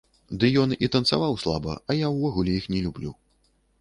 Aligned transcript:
Ды 0.43 0.47
ён 0.61 0.71
і 0.87 0.87
танцаваў 0.95 1.37
слаба, 1.43 1.75
а 1.89 1.99
я 1.99 2.07
ўвогуле 2.17 2.51
іх 2.61 2.65
не 2.77 2.81
люблю. 2.87 3.11